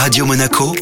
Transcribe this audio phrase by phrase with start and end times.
[0.00, 0.72] Radio Monaco,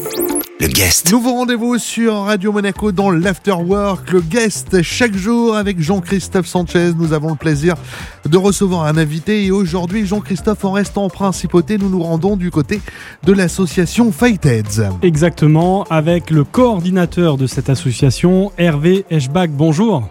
[0.61, 1.11] le guest.
[1.11, 6.93] Nouveau rendez-vous sur Radio Monaco dans l'Afterwork, le guest chaque jour avec Jean-Christophe Sanchez.
[6.97, 7.75] Nous avons le plaisir
[8.23, 12.49] de recevoir un invité et aujourd'hui, Jean-Christophe, en restant en principauté, nous nous rendons du
[12.49, 12.79] côté
[13.23, 14.89] de l'association Fightheads.
[15.01, 19.49] Exactement, avec le coordinateur de cette association, Hervé Eschbach.
[19.49, 20.07] Bonjour.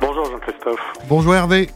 [0.00, 0.80] Bonjour Jean-Christophe.
[1.08, 1.68] Bonjour Hervé.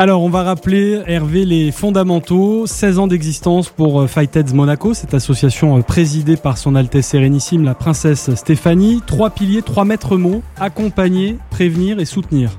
[0.00, 2.66] Alors, on va rappeler, Hervé, les fondamentaux.
[2.68, 7.64] 16 ans d'existence pour euh, Fightheads Monaco, cette association euh, présidée par son Altesse Sérénissime,
[7.64, 9.02] la princesse Stéphanie.
[9.04, 12.50] Trois piliers, trois maîtres mots accompagner, prévenir et soutenir.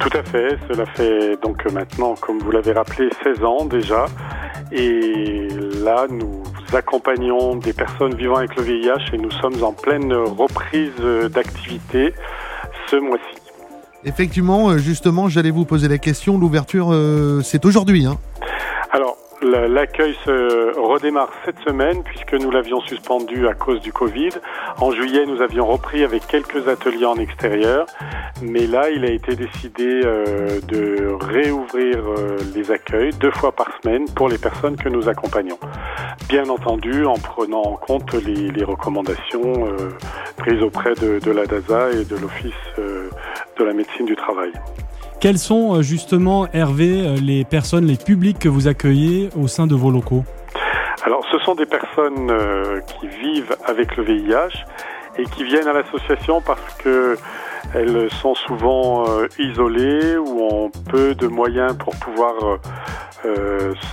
[0.00, 0.58] Tout à fait.
[0.68, 4.06] Cela fait donc maintenant, comme vous l'avez rappelé, 16 ans déjà.
[4.72, 5.46] Et
[5.84, 6.42] là, nous
[6.72, 10.90] accompagnons des personnes vivant avec le VIH et nous sommes en pleine reprise
[11.30, 12.12] d'activité
[12.90, 13.33] ce mois-ci.
[14.06, 16.36] Effectivement, euh, justement, j'allais vous poser la question.
[16.36, 18.04] L'ouverture, euh, c'est aujourd'hui.
[18.04, 18.18] Hein
[18.90, 24.30] Alors, l'accueil se redémarre cette semaine puisque nous l'avions suspendu à cause du Covid.
[24.78, 27.86] En juillet, nous avions repris avec quelques ateliers en extérieur.
[28.42, 32.04] Mais là, il a été décidé euh, de réouvrir
[32.54, 35.58] les accueils deux fois par semaine pour les personnes que nous accompagnons.
[36.28, 39.66] Bien entendu, en prenant en compte les, recommandations
[40.36, 42.52] prises auprès de, de la DASA et de l'Office
[43.58, 44.52] de la médecine du travail.
[45.20, 49.66] Quels sont euh, justement, Hervé, euh, les personnes, les publics que vous accueillez au sein
[49.66, 50.24] de vos locaux?
[51.04, 54.64] Alors, ce sont des personnes euh, qui vivent avec le VIH
[55.16, 57.16] et qui viennent à l'association parce que
[57.74, 59.04] elles sont souvent
[59.38, 62.58] isolées ou ont peu de moyens pour pouvoir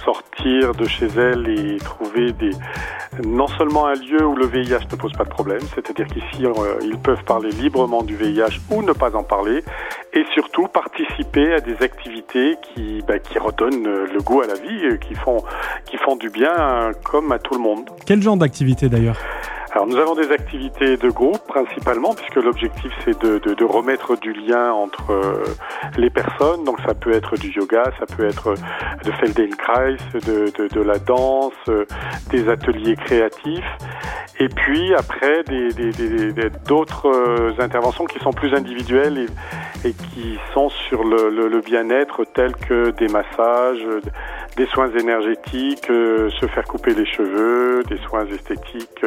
[0.03, 2.51] sortir de chez elles et trouver des,
[3.25, 6.79] non seulement un lieu où le VIH ne pose pas de problème, c'est-à-dire qu'ici euh,
[6.81, 9.63] ils peuvent parler librement du VIH ou ne pas en parler,
[10.13, 14.97] et surtout participer à des activités qui, bah, redonnent le goût à la vie, euh,
[14.97, 15.43] qui font,
[15.85, 17.89] qui font du bien comme à tout le monde.
[18.05, 19.17] Quel genre d'activité d'ailleurs?
[19.73, 24.17] Alors nous avons des activités de groupe principalement puisque l'objectif c'est de, de, de, remettre
[24.19, 25.45] du lien entre euh,
[25.97, 26.65] les personnes.
[26.65, 28.53] Donc ça peut être du yoga, ça peut être
[29.05, 31.85] de Feldenkrais, de, de, de la danse, euh,
[32.31, 33.77] des ateliers créatifs.
[34.39, 35.43] Et puis après
[36.67, 39.27] d'autres euh, interventions qui sont plus individuelles
[39.85, 43.85] et, qui sont sur le, le, le bien-être tels que des massages,
[44.57, 49.03] des soins énergétiques, se faire couper les cheveux, des soins esthétiques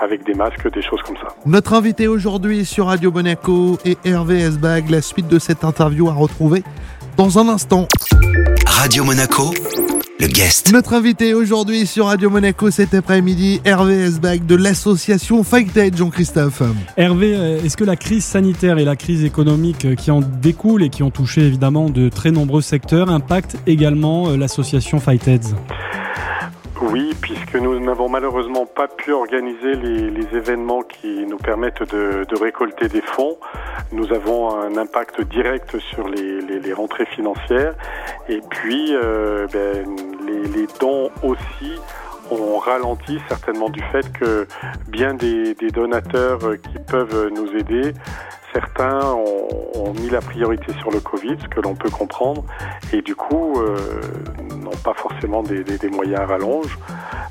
[0.00, 1.28] avec des masques, des choses comme ça.
[1.44, 4.90] Notre invité aujourd'hui sur Radio Monaco est Hervé Esbag.
[4.90, 6.62] La suite de cette interview à retrouver
[7.16, 7.88] dans un instant.
[8.66, 9.52] Radio Monaco,
[10.18, 10.72] le guest.
[10.72, 16.62] Notre invité aujourd'hui sur Radio Monaco cet après-midi, Hervé Esbag de l'association Fighthead, Jean-Christophe.
[16.96, 20.82] Hervé, euh, est-ce que la crise sanitaire et la crise économique euh, qui en découlent
[20.82, 25.54] et qui ont touché évidemment de très nombreux secteurs impactent également euh, l'association Fightheads
[26.82, 32.26] oui, puisque nous n'avons malheureusement pas pu organiser les, les événements qui nous permettent de,
[32.28, 33.38] de, récolter des fonds.
[33.92, 37.74] Nous avons un impact direct sur les, les, les rentrées financières.
[38.28, 39.86] Et puis, euh, ben,
[40.26, 41.72] les, dons aussi
[42.30, 44.48] ont ralenti certainement du fait que
[44.88, 47.92] bien des, des donateurs qui peuvent nous aider
[48.56, 52.44] certains ont, ont, mis la priorité sur le Covid, ce que l'on peut comprendre,
[52.92, 53.76] et du coup euh,
[54.62, 56.78] n'ont pas forcément des, des, des, moyens à rallonge.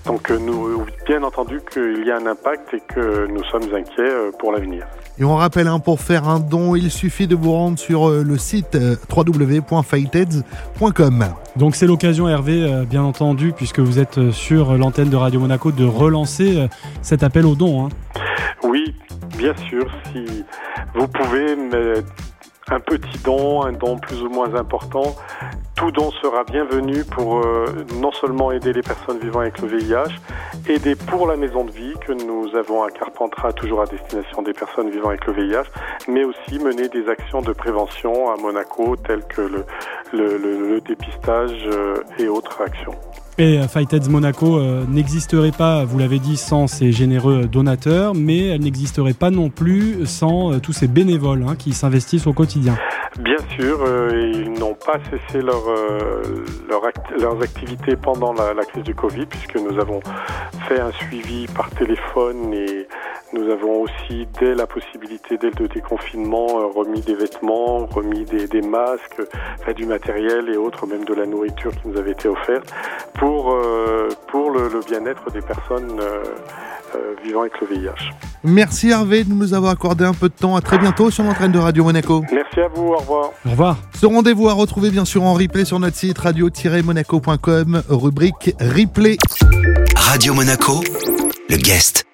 [0.05, 4.01] Donc euh, nous, bien entendu qu'il y a un impact et que nous sommes inquiets
[4.01, 4.85] euh, pour l'avenir.
[5.17, 8.21] Et on rappelle, hein, pour faire un don, il suffit de vous rendre sur euh,
[8.21, 11.25] le site euh, www.fightheads.com.
[11.55, 15.71] Donc c'est l'occasion, Hervé, euh, bien entendu, puisque vous êtes sur l'antenne de Radio Monaco,
[15.71, 16.67] de relancer
[17.01, 17.85] cet appel au don.
[17.85, 17.89] Hein.
[18.63, 18.93] Oui,
[19.37, 19.89] bien sûr.
[20.11, 20.43] Si
[20.93, 21.55] vous pouvez
[22.71, 25.15] un petit don, un don plus ou moins important,
[25.75, 27.65] tout don sera bienvenu pour euh,
[27.99, 30.15] non seulement aider les personnes vivant avec le VIH,
[30.67, 34.53] aider pour la maison de vie que nous avons à Carpentras, toujours à destination des
[34.53, 35.69] personnes vivant avec le VIH,
[36.07, 39.65] mais aussi mener des actions de prévention à Monaco telles que le,
[40.13, 42.95] le, le, le dépistage euh, et autres actions.
[43.37, 48.61] Et Fightheads Monaco euh, n'existerait pas, vous l'avez dit, sans ces généreux donateurs, mais elle
[48.61, 52.77] n'existerait pas non plus sans euh, tous ces bénévoles hein, qui s'investissent au quotidien.
[53.19, 58.53] Bien sûr, euh, ils n'ont pas cessé leur, euh, leur act leurs activités pendant la,
[58.53, 59.99] la, crise du Covid, puisque nous avons
[60.69, 62.87] fait un suivi par téléphone et
[63.33, 68.47] nous avons aussi, dès la possibilité, dès le déconfinement, euh, remis des vêtements, remis des,
[68.47, 69.21] des masques,
[69.65, 72.73] fait du matériel et autres, même de la nourriture qui nous avait été offerte,
[73.15, 76.23] pour, euh, pour le, le bien-être des personnes euh,
[77.23, 78.11] vivant avec le VIH.
[78.43, 80.55] Merci Hervé de nous avoir accordé un peu de temps.
[80.55, 82.23] À très bientôt sur l'entraîne de Radio Monaco.
[82.31, 83.31] Merci à vous, au revoir.
[83.45, 83.77] Au revoir.
[83.99, 89.17] Ce rendez-vous à retrouver bien sûr en replay sur notre site radio-monaco.com, rubrique replay.
[89.95, 90.81] Radio Monaco,
[91.49, 92.05] le guest.